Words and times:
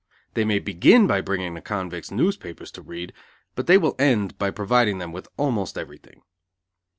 They 0.33 0.45
may 0.45 0.57
begin 0.57 1.05
by 1.05 1.21
bringing 1.21 1.53
the 1.53 1.61
convicts 1.61 2.09
newspapers 2.09 2.71
to 2.71 2.81
read, 2.81 3.13
but 3.53 3.67
they 3.67 3.77
will 3.77 3.93
end 3.99 4.35
by 4.39 4.49
providing 4.49 4.97
them 4.97 5.11
with 5.11 5.27
almost 5.37 5.77
everything. 5.77 6.23